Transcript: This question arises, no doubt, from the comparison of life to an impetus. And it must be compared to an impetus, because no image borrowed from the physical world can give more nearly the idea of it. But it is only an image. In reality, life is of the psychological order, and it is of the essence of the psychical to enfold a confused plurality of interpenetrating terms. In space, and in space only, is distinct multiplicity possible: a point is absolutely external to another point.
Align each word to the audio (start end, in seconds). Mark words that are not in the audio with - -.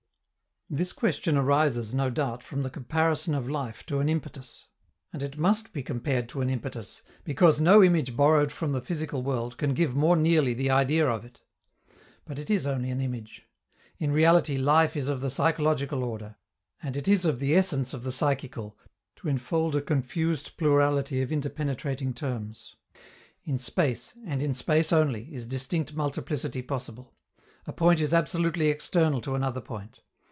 This 0.73 0.93
question 0.93 1.35
arises, 1.35 1.93
no 1.93 2.09
doubt, 2.09 2.41
from 2.45 2.63
the 2.63 2.69
comparison 2.69 3.35
of 3.35 3.49
life 3.49 3.85
to 3.87 3.99
an 3.99 4.07
impetus. 4.07 4.67
And 5.11 5.21
it 5.21 5.37
must 5.37 5.73
be 5.73 5.83
compared 5.83 6.29
to 6.29 6.39
an 6.39 6.49
impetus, 6.49 7.01
because 7.25 7.59
no 7.59 7.83
image 7.83 8.15
borrowed 8.15 8.53
from 8.53 8.71
the 8.71 8.79
physical 8.79 9.21
world 9.21 9.57
can 9.57 9.73
give 9.73 9.97
more 9.97 10.15
nearly 10.15 10.53
the 10.53 10.69
idea 10.69 11.05
of 11.09 11.25
it. 11.25 11.41
But 12.23 12.39
it 12.39 12.49
is 12.49 12.65
only 12.65 12.89
an 12.89 13.01
image. 13.01 13.49
In 13.99 14.13
reality, 14.13 14.55
life 14.57 14.95
is 14.95 15.09
of 15.09 15.19
the 15.19 15.29
psychological 15.29 16.05
order, 16.05 16.37
and 16.81 16.95
it 16.95 17.05
is 17.09 17.25
of 17.25 17.39
the 17.41 17.53
essence 17.53 17.93
of 17.93 18.03
the 18.03 18.11
psychical 18.13 18.77
to 19.17 19.27
enfold 19.27 19.75
a 19.75 19.81
confused 19.81 20.55
plurality 20.55 21.21
of 21.21 21.33
interpenetrating 21.33 22.13
terms. 22.13 22.77
In 23.43 23.57
space, 23.57 24.13
and 24.25 24.41
in 24.41 24.53
space 24.53 24.93
only, 24.93 25.33
is 25.33 25.47
distinct 25.47 25.95
multiplicity 25.95 26.61
possible: 26.61 27.13
a 27.67 27.73
point 27.73 27.99
is 27.99 28.13
absolutely 28.13 28.69
external 28.69 29.19
to 29.19 29.35
another 29.35 29.59
point. 29.59 29.99